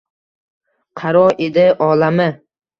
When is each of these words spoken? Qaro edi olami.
Qaro 1.03 1.23
edi 1.51 1.69
olami. 1.91 2.29